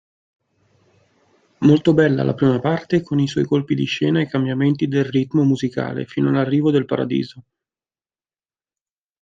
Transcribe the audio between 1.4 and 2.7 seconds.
Molto bella la prima